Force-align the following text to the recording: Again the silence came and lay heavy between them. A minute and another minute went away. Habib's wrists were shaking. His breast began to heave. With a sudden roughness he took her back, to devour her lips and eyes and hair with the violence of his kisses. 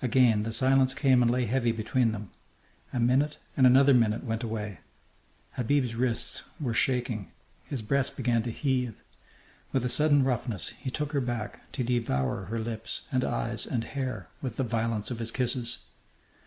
Again 0.00 0.44
the 0.44 0.54
silence 0.54 0.94
came 0.94 1.20
and 1.20 1.30
lay 1.30 1.44
heavy 1.44 1.70
between 1.70 2.12
them. 2.12 2.30
A 2.94 2.98
minute 2.98 3.36
and 3.58 3.66
another 3.66 3.92
minute 3.92 4.24
went 4.24 4.42
away. 4.42 4.80
Habib's 5.52 5.94
wrists 5.94 6.44
were 6.58 6.72
shaking. 6.72 7.30
His 7.64 7.82
breast 7.82 8.16
began 8.16 8.42
to 8.44 8.50
heave. 8.52 9.02
With 9.70 9.84
a 9.84 9.90
sudden 9.90 10.24
roughness 10.24 10.68
he 10.70 10.90
took 10.90 11.12
her 11.12 11.20
back, 11.20 11.70
to 11.72 11.84
devour 11.84 12.46
her 12.46 12.58
lips 12.58 13.02
and 13.12 13.22
eyes 13.22 13.66
and 13.66 13.84
hair 13.84 14.30
with 14.40 14.56
the 14.56 14.64
violence 14.64 15.10
of 15.10 15.18
his 15.18 15.30
kisses. 15.30 15.80